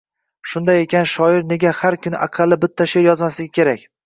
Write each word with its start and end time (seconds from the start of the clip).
shaunday 0.53 0.79
ekan, 0.85 1.05
shoir 1.11 1.37
nega 1.51 1.75
har 1.83 1.99
kuni 2.07 2.19
aqalli 2.29 2.59
bitta 2.65 2.89
she’r 2.95 3.07
yozmasligi 3.11 3.53
kerak? 3.61 3.87